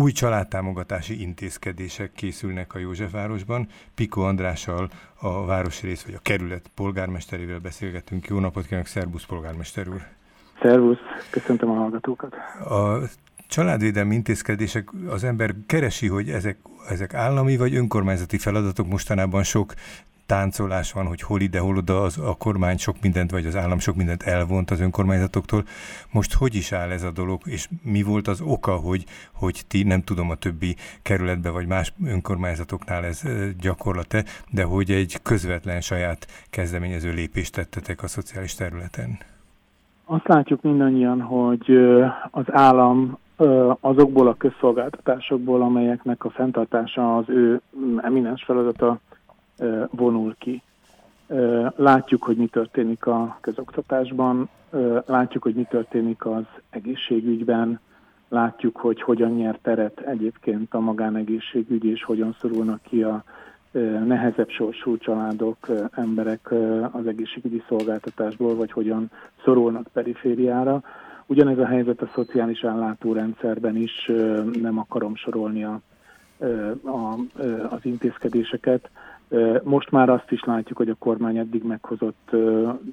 [0.00, 3.66] új családtámogatási intézkedések készülnek a Józsefvárosban.
[3.94, 8.26] Piko Andrással, a városrész vagy a kerület polgármesterével beszélgetünk.
[8.26, 10.00] Jó napot kívánok, szervusz polgármester úr!
[10.62, 10.98] Szervusz,
[11.30, 12.34] köszöntöm a hallgatókat!
[12.68, 12.98] A
[13.48, 16.56] családvédelmi intézkedések az ember keresi, hogy ezek,
[16.88, 19.74] ezek állami vagy önkormányzati feladatok mostanában sok
[20.30, 23.78] táncolás van, hogy hol ide, hol oda az, a kormány sok mindent, vagy az állam
[23.78, 25.62] sok mindent elvont az önkormányzatoktól.
[26.12, 29.82] Most hogy is áll ez a dolog, és mi volt az oka, hogy, hogy ti,
[29.82, 33.22] nem tudom, a többi kerületbe, vagy más önkormányzatoknál ez
[33.60, 34.18] gyakorlata,
[34.50, 39.18] de hogy egy közvetlen saját kezdeményező lépést tettetek a szociális területen?
[40.04, 41.70] Azt látjuk mindannyian, hogy
[42.30, 43.18] az állam
[43.80, 47.60] azokból a közszolgáltatásokból, amelyeknek a fenntartása az ő
[48.02, 49.00] eminens feladata
[49.90, 50.62] vonul ki.
[51.76, 54.48] Látjuk, hogy mi történik a közoktatásban,
[55.06, 57.80] látjuk, hogy mi történik az egészségügyben,
[58.28, 63.24] látjuk, hogy hogyan nyer teret egyébként a magánegészségügy, és hogyan szorulnak ki a
[64.04, 65.56] nehezebb sorsú családok,
[65.90, 66.52] emberek
[66.90, 69.10] az egészségügyi szolgáltatásból, vagy hogyan
[69.44, 70.82] szorulnak perifériára.
[71.26, 74.10] Ugyanez a helyzet a szociális ellátórendszerben is,
[74.60, 75.80] nem akarom sorolni a,
[76.84, 77.18] a,
[77.70, 78.90] az intézkedéseket.
[79.62, 82.30] Most már azt is látjuk, hogy a kormány eddig meghozott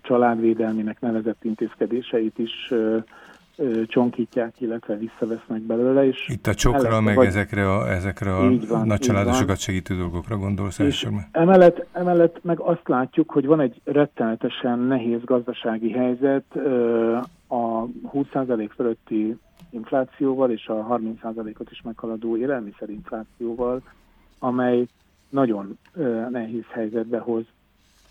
[0.02, 2.74] családvédelminek nevezett intézkedéseit is
[3.88, 6.08] csonkítják, illetve visszavesznek belőle.
[6.08, 7.28] És Itt a csokra, meg vagy...
[7.28, 11.26] ezekre a, ezekre a van, nagy családosokat segítő dolgokra gondolsz elsősorban?
[11.32, 16.56] Emellett, emellett meg azt látjuk, hogy van egy rettenetesen nehéz gazdasági helyzet
[17.48, 19.38] a 20% fölötti
[19.70, 23.82] inflációval és a 30%-ot is meghaladó élelmiszerinflációval,
[24.40, 24.88] amely
[25.30, 25.78] nagyon
[26.30, 27.44] nehéz helyzetbe hoz.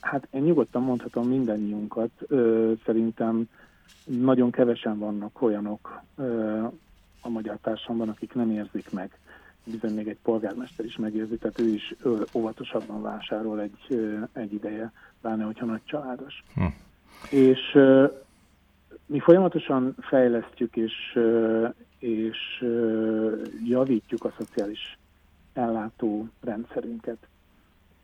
[0.00, 2.10] Hát én nyugodtan mondhatom mindannyiunkat,
[2.84, 3.48] szerintem
[4.04, 6.02] nagyon kevesen vannak olyanok
[7.20, 9.18] a magyar társadalomban, akik nem érzik meg.
[9.64, 11.94] Bizony még egy polgármester is megérzi, tehát ő is
[12.32, 13.98] óvatosabban vásárol egy,
[14.32, 16.44] egy ideje, pláne hogyha nagy családos.
[16.54, 16.64] Hm.
[17.30, 17.78] És
[19.06, 21.18] mi folyamatosan fejlesztjük és,
[21.98, 22.64] és
[23.64, 24.98] javítjuk a szociális
[25.56, 27.18] ellátó rendszerünket.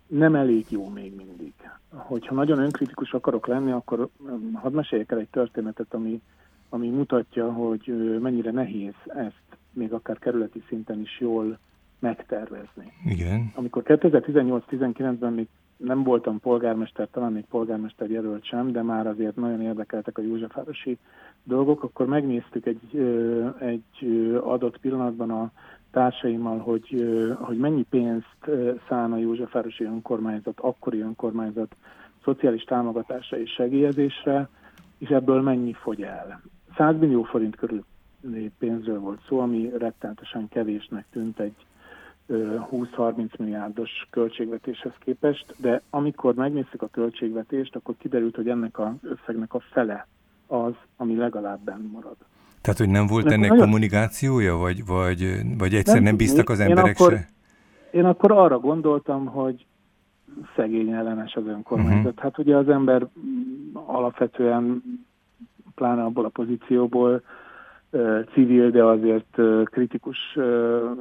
[0.07, 1.53] Nem elég jó még mindig.
[1.89, 6.23] Hogyha nagyon önkritikus akarok lenni, akkor um, hadd meséljek el egy történetet, ami,
[6.69, 9.43] ami mutatja, hogy mennyire nehéz ezt
[9.73, 11.59] még akár kerületi szinten is jól
[11.99, 12.93] megtervezni.
[13.05, 13.53] Igen.
[13.55, 15.49] Amikor 2018-19-ben még
[15.85, 20.99] nem voltam polgármester, talán még polgármester jelölt sem, de már azért nagyon érdekeltek a Józsefvárosi
[21.43, 22.97] dolgok, akkor megnéztük egy,
[23.59, 25.51] egy adott pillanatban a
[25.91, 27.07] társaimmal, hogy,
[27.41, 28.51] hogy mennyi pénzt
[28.89, 31.75] szán a Józsefvárosi önkormányzat, akkori önkormányzat
[32.25, 34.49] szociális támogatásra és segélyezésre,
[34.99, 36.43] és ebből mennyi fogy el.
[36.77, 37.85] 100 millió forint körül
[38.59, 41.55] pénzről volt szó, ami rettenetesen kevésnek tűnt egy
[42.29, 49.55] 20-30 milliárdos költségvetéshez képest, de amikor megnéztük a költségvetést, akkor kiderült, hogy ennek az összegnek
[49.55, 50.07] a fele
[50.47, 52.17] az, ami legalább benn marad.
[52.61, 53.65] Tehát, hogy nem volt ennek nagyon...
[53.65, 57.29] kommunikációja, vagy, vagy, vagy egyszer nem, nem bíztak az emberek én akkor, se?
[57.91, 59.67] Én akkor arra gondoltam, hogy
[60.57, 62.05] szegény ellenes az önkormányzat.
[62.05, 62.23] Uh-huh.
[62.23, 63.07] Hát ugye az ember
[63.73, 64.83] alapvetően,
[65.75, 67.23] pláne abból a pozícióból
[68.33, 70.37] civil, de azért kritikus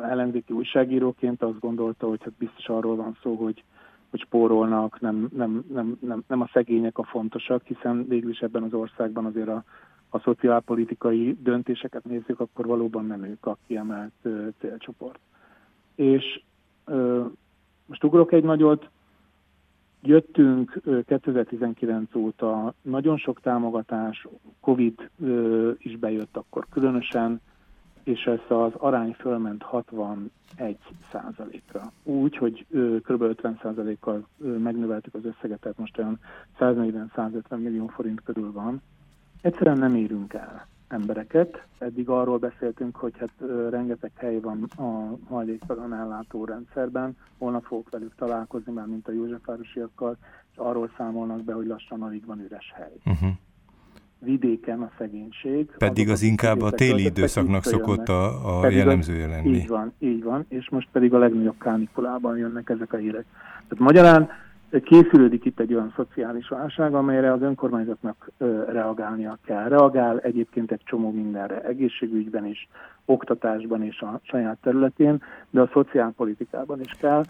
[0.01, 3.63] ellenzéki újságíróként azt gondolta, hogy hát biztos arról van szó, hogy
[4.11, 8.63] hogy spórolnak, nem, nem, nem, nem, nem a szegények a fontosak, hiszen végül is ebben
[8.63, 9.63] az országban azért a,
[10.09, 14.27] a szociálpolitikai döntéseket nézzük, akkor valóban nem ők a kiemelt
[14.59, 15.19] célcsoport.
[15.95, 16.41] És
[17.85, 18.89] most ugrok egy nagyot,
[20.01, 24.27] jöttünk 2019 óta, nagyon sok támogatás,
[24.59, 25.09] Covid
[25.77, 27.41] is bejött akkor különösen,
[28.03, 30.29] és ez az arány fölment 61
[31.11, 31.91] százalékra.
[32.03, 32.65] Úgy, hogy
[33.03, 33.21] kb.
[33.21, 36.19] 50 százalékkal megnöveltük az összeget, tehát most olyan
[36.59, 38.81] 140-150 millió forint körül van.
[39.41, 41.65] Egyszerűen nem érünk el embereket.
[41.77, 43.33] Eddig arról beszéltünk, hogy hát
[43.69, 47.17] rengeteg hely van a hajléktalan ellátó rendszerben.
[47.37, 50.17] Holnap fogok velük találkozni, már mint a Józsefvárosiakkal,
[50.51, 52.95] és arról számolnak be, hogy lassan alig van üres hely.
[53.05, 53.31] Uh-huh
[54.23, 55.71] vidéken a szegénység.
[55.77, 59.49] Pedig az inkább a téli időszaknak szokott a, a jellemzője lenni.
[59.49, 63.25] Így van, így van, és most pedig a legnagyobb kánikulában jönnek ezek a hírek.
[63.67, 64.29] Tehát magyarán
[64.79, 68.31] készülődik itt egy olyan szociális válság, amelyre az önkormányzatnak
[68.67, 69.67] reagálnia kell.
[69.67, 72.69] Reagál egyébként egy csomó mindenre, egészségügyben is,
[73.05, 77.23] oktatásban és a saját területén, de a szociálpolitikában is kell,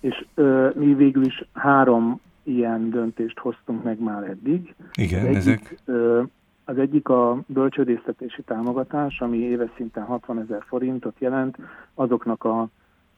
[0.00, 4.74] és ö, mi végül is három ilyen döntést hoztunk meg már eddig.
[4.94, 5.78] Igen, egyik, ezek?
[5.84, 6.22] Ö,
[6.64, 11.56] Az egyik a bölcsődésztetési támogatás, ami éves szinten 60 ezer forintot jelent
[11.94, 12.68] azoknak a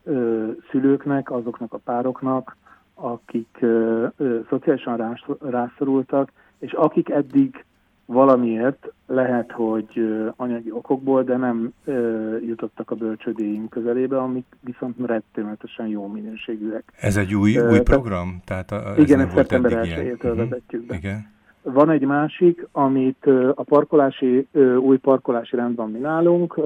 [0.03, 2.55] ö, szülőknek, azoknak a pároknak,
[2.97, 7.65] akik ö, ö, szociálisan rás, rászorultak, és akik eddig
[8.05, 15.87] valamiért lehet, hogy anyagi okokból, de nem ö, jutottak a bölcsödéink közelébe, amik viszont rettenetesen
[15.87, 16.83] jó minőségűek.
[16.99, 18.41] Ez egy új, új program?
[18.45, 20.35] Tehát a, ez igen, ezt szeptember 1 uh-huh.
[20.35, 20.95] vezetjük be.
[20.95, 21.35] Igen.
[21.61, 24.47] Van egy másik, amit a parkolási,
[24.79, 26.59] új parkolási rend van mi nálunk,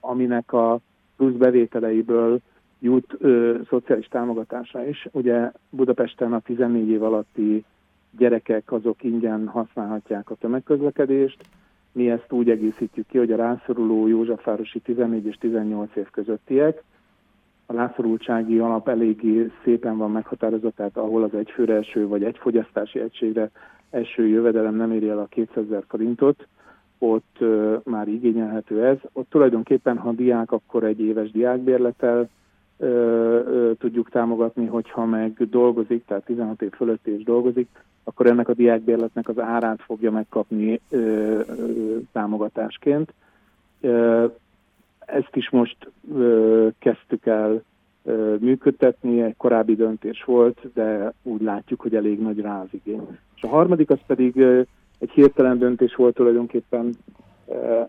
[0.00, 0.78] aminek a
[1.16, 2.40] plusz bevételeiből
[2.82, 5.08] jut ö, szociális támogatásra is.
[5.12, 7.64] Ugye Budapesten a 14 év alatti
[8.18, 11.44] gyerekek azok ingyen használhatják a tömegközlekedést.
[11.92, 16.82] Mi ezt úgy egészítjük ki, hogy a rászoruló Józsefvárosi 14 és 18 év közöttiek,
[17.66, 22.98] a rászorultsági alap eléggé szépen van meghatározott, tehát ahol az egyfőre eső vagy egy fogyasztási
[22.98, 23.50] egységre
[23.90, 26.46] eső jövedelem nem éri el a 200 ezer forintot,
[26.98, 28.96] ott uh, már igényelhető ez.
[29.12, 32.28] Ott tulajdonképpen, ha diák, akkor egy éves diákbérletel
[32.82, 37.68] uh, uh, tudjuk támogatni, hogyha meg dolgozik, tehát 16 év fölött is dolgozik,
[38.04, 43.12] akkor ennek a diákbérletnek az árát fogja megkapni ö, ö, támogatásként.
[43.80, 44.26] Ö,
[44.98, 47.62] ezt is most ö, kezdtük el
[48.04, 53.18] ö, működtetni, egy korábbi döntés volt, de úgy látjuk, hogy elég nagy rá az igény.
[53.36, 54.60] És a harmadik az pedig ö,
[54.98, 56.94] egy hirtelen döntés volt tulajdonképpen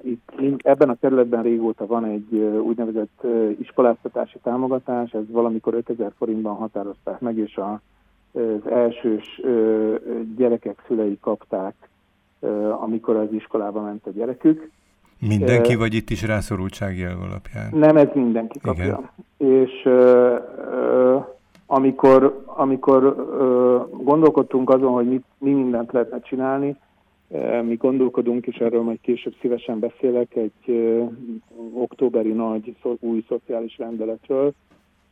[0.01, 2.33] itt ebben a területben régóta van egy
[2.65, 3.25] úgynevezett
[3.59, 7.81] iskoláztatási támogatás, ez valamikor 5000 forintban határozták meg, és a
[8.33, 9.41] az elsős
[10.37, 11.75] gyerekek szülei kapták,
[12.79, 14.69] amikor az iskolába ment a gyerekük.
[15.27, 17.69] Mindenki, vagy itt is rászorultsági jel alapján?
[17.71, 19.11] Nem, ez mindenki kapja.
[19.37, 19.61] Igen.
[19.61, 19.89] És
[21.65, 23.15] amikor, amikor
[23.91, 26.75] gondolkodtunk azon, hogy mit, mi mindent lehetne csinálni,
[27.63, 30.97] mi gondolkodunk, és erről majd később szívesen beszélek, egy
[31.73, 34.53] októberi nagy új szociális rendeletről,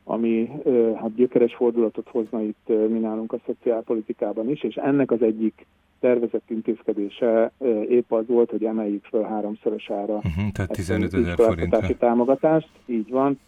[0.04, 0.50] ami
[0.96, 5.66] hát gyökeres fordulatot hozna itt mi nálunk a szociálpolitikában is, és ennek az egyik
[6.00, 7.52] tervezett intézkedése
[7.90, 11.98] épp az volt, hogy emeljük föl háromszorosára uh-huh, tehát 15 ezer forintra.
[12.00, 13.40] támogatást, így van,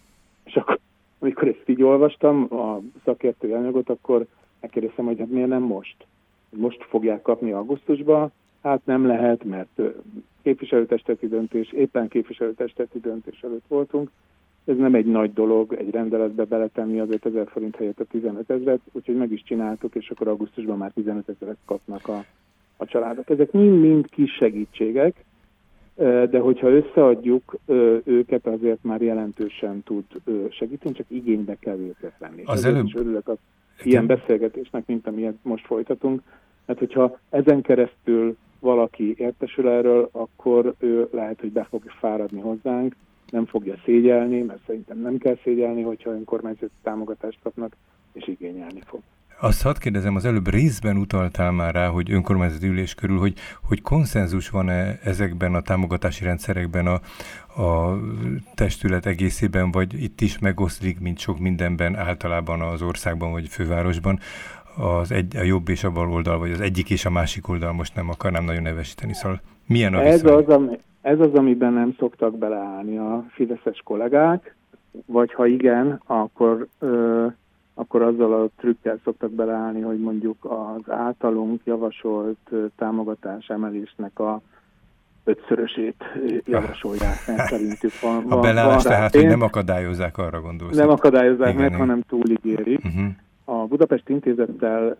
[0.43, 0.79] és akkor
[1.19, 4.25] amikor ezt így olvastam, a szakértői anyagot, akkor
[4.61, 5.95] megkérdeztem, hogy hát miért nem most?
[6.49, 8.31] Most fogják kapni augusztusban,
[8.63, 9.81] hát nem lehet, mert
[10.41, 14.09] képviselőtesteti döntés, éppen képviselőtesteti döntés előtt voltunk,
[14.65, 18.79] ez nem egy nagy dolog egy rendeletbe beletenni az 5000 forint helyett a 15 ezeret,
[18.91, 22.25] úgyhogy meg is csináltuk, és akkor augusztusban már 15 ezeret kapnak a,
[22.77, 23.29] a családok.
[23.29, 25.23] Ezek mind-mind kis segítségek,
[26.29, 27.57] de hogyha összeadjuk
[28.03, 30.03] őket, azért már jelentősen tud
[30.49, 32.41] segíteni, csak igénybe kell őket venni.
[32.45, 32.85] Az előbb...
[32.85, 33.37] is örülök az
[33.83, 36.21] ilyen beszélgetésnek, mint amilyet most folytatunk,
[36.65, 42.95] mert hogyha ezen keresztül valaki értesül erről, akkor ő lehet, hogy be fog fáradni hozzánk,
[43.29, 47.75] nem fogja szégyelni, mert szerintem nem kell szégyelni, hogyha önkormányzati támogatást kapnak,
[48.13, 49.01] és igényelni fog.
[49.39, 53.33] Azt hadd kérdezem, az előbb részben utaltál már rá, hogy önkormányzati ülés körül, hogy,
[53.63, 56.99] hogy konszenzus van-e ezekben a támogatási rendszerekben a,
[57.61, 57.99] a
[58.55, 64.19] testület egészében, vagy itt is megoszlik, mint sok mindenben általában az országban vagy fővárosban,
[64.77, 67.73] az egy, a jobb és a bal oldal, vagy az egyik és a másik oldal,
[67.73, 71.95] most nem akarnám nagyon nevesíteni, szóval milyen a Ez az, ami, ez az, amiben nem
[71.99, 74.55] szoktak beleállni a fideszes kollégák,
[75.05, 77.25] vagy ha igen, akkor, ö,
[77.73, 84.41] akkor azzal a trükkel szoktak beleállni, hogy mondjuk az általunk javasolt támogatás emelésnek a
[85.23, 86.03] ötszörösét
[86.45, 88.25] javasolják, mert szerintük van.
[88.29, 90.77] A belállás tehát, hogy nem akadályozzák, arra gondolsz.
[90.77, 92.85] Nem akadályozzák meg, hanem túligérik.
[92.85, 93.05] Uh-huh.
[93.05, 93.22] A
[93.73, 94.97] Budapest Intézettel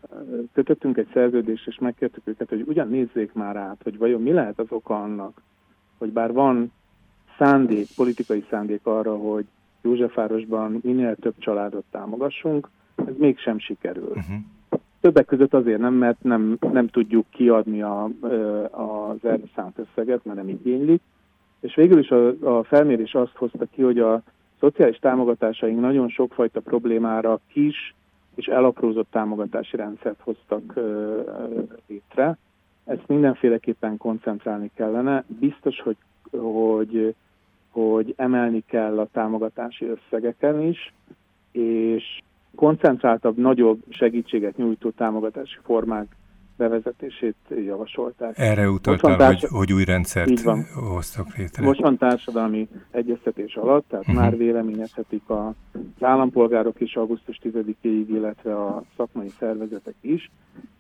[0.53, 4.60] kötöttünk egy szerződést, és megkértük őket, hogy ugyan nézzék már át, hogy vajon mi lehet
[4.60, 5.42] az oka annak,
[5.98, 6.72] hogy bár van
[7.38, 9.46] szándék, politikai szándék arra, hogy
[9.82, 14.08] Józsefvárosban minél több családot támogassunk, ez mégsem sikerül.
[14.08, 14.36] Uh-huh.
[15.01, 18.10] Többek között azért nem, mert nem, nem tudjuk kiadni a,
[18.72, 21.01] az erre szánt összeget, mert nem igénylik.
[21.60, 22.27] És végül is a,
[22.58, 24.22] a felmérés azt hozta ki, hogy a
[24.60, 27.96] szociális támogatásaink nagyon sokfajta problémára kis
[28.36, 30.74] és elaprózott támogatási rendszert hoztak
[31.88, 32.38] létre,
[32.86, 35.24] ezt mindenféleképpen koncentrálni kellene.
[35.40, 35.98] Biztos, hogy,
[36.40, 37.16] hogy,
[37.72, 40.94] hogy emelni kell a támogatási összegeken is,
[41.52, 42.22] és
[42.56, 46.16] koncentráltabb, nagyobb segítséget nyújtó támogatási formák
[46.57, 48.38] bevezetését javasolták.
[48.38, 50.39] Erre utaltál, hogy, hogy új rendszert
[50.74, 51.63] hoztak létre.
[51.63, 54.22] Most van társadalmi egyeztetés alatt, tehát uh-huh.
[54.22, 55.53] már véleményezhetik az
[56.00, 60.31] állampolgárok is augusztus 10-ig, illetve a szakmai szervezetek is,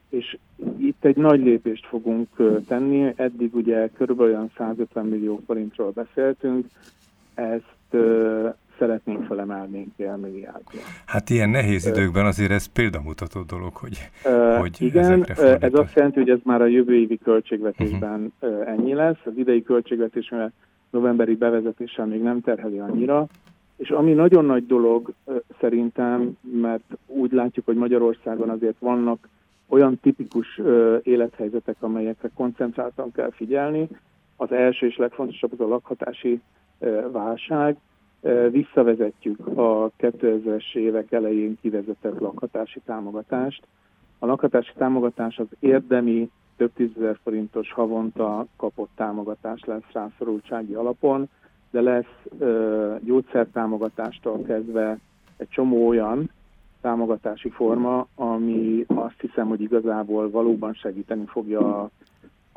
[0.09, 0.37] és
[0.77, 2.27] itt egy nagy lépést fogunk
[2.67, 3.13] tenni.
[3.15, 6.65] Eddig ugye körülbelül 150 millió forintról beszéltünk,
[7.33, 8.03] ezt
[8.83, 10.79] szeretnénk felemelni milliárdra.
[11.05, 15.25] Hát ilyen nehéz időkben azért ez példamutató dolog, hogy, uh, hogy Igen,
[15.59, 18.69] ez azt jelenti, hogy ez már a jövő évi költségvetésben uh-huh.
[18.69, 19.19] ennyi lesz.
[19.25, 20.53] Az idei költségvetés, mert
[20.89, 23.27] novemberi bevezetéssel még nem terheli annyira,
[23.77, 25.13] és ami nagyon nagy dolog
[25.59, 29.27] szerintem, mert úgy látjuk, hogy Magyarországon azért vannak
[29.67, 30.61] olyan tipikus
[31.03, 33.87] élethelyzetek, amelyekre koncentráltan kell figyelni.
[34.35, 36.41] Az első és legfontosabb az a lakhatási
[37.11, 37.77] válság.
[38.51, 43.67] Visszavezetjük a 2000-es évek elején kivezetett lakhatási támogatást.
[44.19, 51.29] A lakhatási támogatás az érdemi több tízezer forintos havonta kapott támogatás lesz rászorultsági alapon,
[51.71, 54.99] de lesz ö, gyógyszertámogatástól kezdve
[55.37, 56.29] egy csomó olyan
[56.81, 61.89] támogatási forma, ami azt hiszem, hogy igazából valóban segíteni fogja a,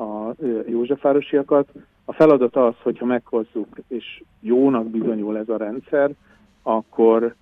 [0.03, 0.35] a
[0.67, 1.73] Józsefvárosiakat.
[2.09, 6.11] A feladat az, hogyha meghozzuk, és jónak bizonyul ez a rendszer,
[6.63, 7.35] akkor,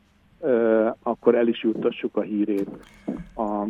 [1.02, 2.68] akkor el is juttassuk a hírét
[3.34, 3.66] a,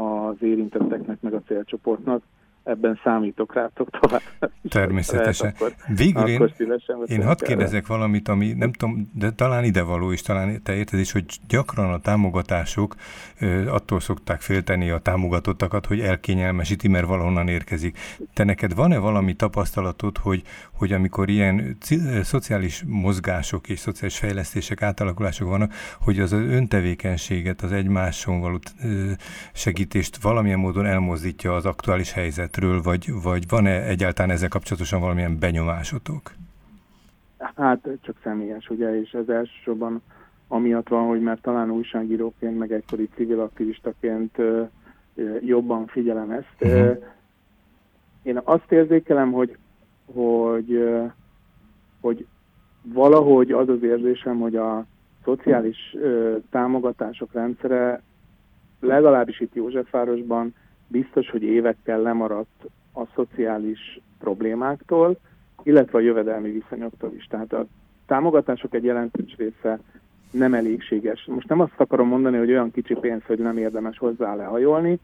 [0.00, 2.22] az érintetteknek, meg a célcsoportnak,
[2.64, 4.22] ebben számítok rátok tovább.
[4.68, 5.54] Természetesen.
[5.58, 10.10] Lehet, akkor, Végül akkor én, én hadd kérdezek valamit, ami nem tudom, de talán idevaló
[10.10, 12.94] is, talán te érted is, hogy gyakran a támogatások
[13.66, 17.98] attól szokták félteni a támogatottakat, hogy elkényelmesíti, mert valahonnan érkezik.
[18.34, 20.42] Te neked van-e valami tapasztalatod, hogy,
[20.72, 21.76] hogy amikor ilyen
[22.22, 28.58] szociális mozgások és szociális fejlesztések, átalakulások vannak, hogy az öntevékenységet, az egymáson való
[29.52, 35.38] segítést valamilyen módon elmozdítja az aktuális helyzet helyzetről, vagy, vagy van-e egyáltalán ezzel kapcsolatosan valamilyen
[35.38, 36.32] benyomásotok?
[37.38, 40.02] Hát csak személyes, ugye, és ez elsősorban
[40.48, 44.36] amiatt van, hogy már talán újságíróként, meg egykori civil aktivistaként
[45.40, 46.54] jobban figyelem ezt.
[46.60, 47.04] Uh-huh.
[48.22, 49.56] Én azt érzékelem, hogy,
[50.12, 50.88] hogy,
[52.00, 52.26] hogy
[52.82, 54.86] valahogy az az érzésem, hogy a
[55.24, 55.96] szociális
[56.50, 58.02] támogatások rendszere
[58.80, 60.54] legalábbis itt Józsefvárosban
[60.86, 62.64] biztos, hogy évekkel lemaradt
[62.94, 65.16] a szociális problémáktól,
[65.62, 67.26] illetve a jövedelmi viszonyoktól is.
[67.26, 67.66] Tehát a
[68.06, 69.78] támogatások egy jelentős része
[70.30, 71.24] nem elégséges.
[71.24, 74.98] Most nem azt akarom mondani, hogy olyan kicsi pénz, hogy nem érdemes hozzá lehajolni,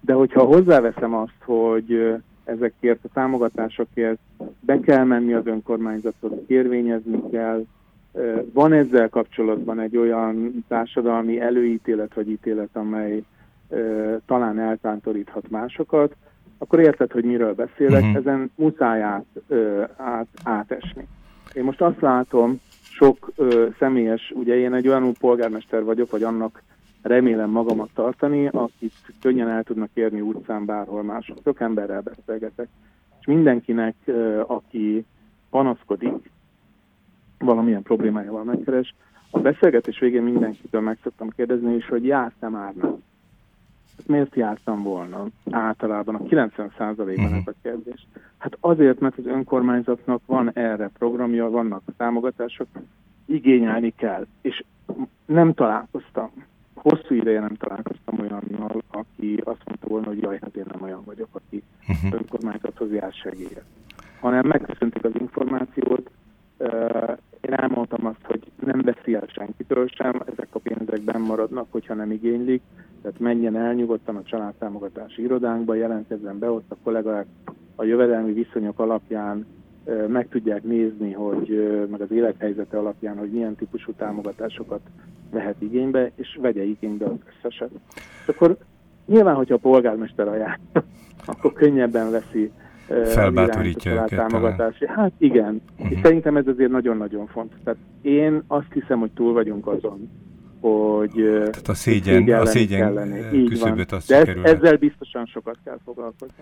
[0.00, 4.18] de hogyha hozzáveszem azt, hogy ezekért a támogatásokért
[4.60, 7.64] be kell menni az önkormányzatot, kérvényezni kell,
[8.52, 13.22] van ezzel kapcsolatban egy olyan társadalmi előítélet vagy ítélet, amely
[14.26, 16.16] talán eltántoríthat másokat,
[16.58, 18.16] akkor érted, hogy miről beszélek, uh-huh.
[18.16, 19.24] ezen muszáj át,
[19.96, 21.06] át, átesni.
[21.52, 26.62] Én most azt látom, sok ö, személyes, ugye én egy olyan polgármester vagyok, vagy annak
[27.02, 31.38] remélem magamat tartani, akit könnyen el tudnak érni utcán bárhol mások.
[31.44, 32.68] Sok emberrel beszélgetek.
[33.20, 35.04] És mindenkinek, ö, aki
[35.50, 36.30] panaszkodik,
[37.38, 38.94] valamilyen problémájával megkeres,
[39.30, 43.02] a beszélgetés végén mindenkitől meg szoktam kérdezni, és hogy jársz-e már nem?
[44.06, 45.26] Miért jártam volna?
[45.50, 47.36] Általában a 90%-ban uh-huh.
[47.36, 48.06] ez a kérdés.
[48.38, 52.66] Hát azért, mert az önkormányzatnak van erre programja, vannak támogatások,
[53.26, 54.26] igényelni kell.
[54.40, 54.64] És
[55.24, 56.30] nem találkoztam,
[56.74, 61.02] hosszú ideje nem találkoztam olyannal, aki azt mondta volna, hogy jaj, hát én nem olyan
[61.04, 62.12] vagyok, aki uh-huh.
[62.12, 63.64] önkormányzathoz jár segélyet.
[64.20, 66.10] Hanem megköszöntik az információt,
[67.40, 71.94] én elmondtam azt, hogy nem veszi el senkitől sem, ezek a pénzek benn maradnak, hogyha
[71.94, 72.62] nem igénylik,
[73.02, 77.26] tehát menjen el nyugodtan a családtámogatási irodánkba, jelentkezzen be, ott a kollégák
[77.74, 79.46] a jövedelmi viszonyok alapján
[80.08, 84.80] meg tudják nézni, hogy meg az élethelyzete alapján, hogy milyen típusú támogatásokat
[85.30, 87.70] vehet igénybe, és vegye igénybe az összeset.
[88.26, 88.56] Akkor
[89.06, 90.58] nyilván, hogyha a polgármester ajánl,
[91.32, 92.50] akkor könnyebben veszi
[93.04, 94.08] felbátorítja őket.
[94.08, 94.86] Támogatási.
[94.86, 95.92] Hát igen, uh-huh.
[95.92, 97.58] és szerintem ez azért nagyon-nagyon fontos.
[97.64, 100.10] Tehát én azt hiszem, hogy túl vagyunk azon,
[100.62, 103.14] hogy Tehát a szégyen, a szégyen
[103.48, 106.34] küszöböt azt De ez, ezzel biztosan sokat kell foglalkozni.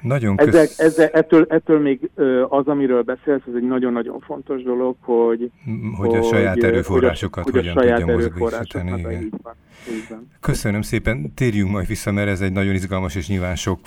[0.00, 0.46] Nagyon kösz...
[0.46, 2.10] Ezek, ezzel, ettől, ettől még
[2.48, 5.50] az, az, beszélsz, ez egy nagyon-nagyon fontos dolog, hogy...
[5.96, 9.30] Hogy, hogy a saját erőforrásokat hogy a, hogyan tudja mozgósítani.
[9.88, 10.30] Igen.
[10.40, 13.78] Köszönöm szépen, térjünk majd vissza, mert ez egy nagyon izgalmas és nyilván sok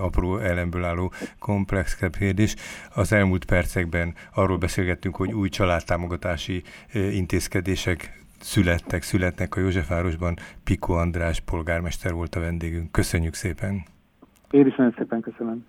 [0.00, 2.54] apró elemből álló komplex kérdés.
[2.94, 6.62] Az elmúlt percekben arról beszélgettünk, hogy új családtámogatási
[6.92, 10.36] intézkedések születtek, születnek a Józsefvárosban.
[10.64, 12.92] Piko András polgármester volt a vendégünk.
[12.92, 13.82] Köszönjük szépen!
[14.50, 15.66] Én is nagyon szépen köszönöm.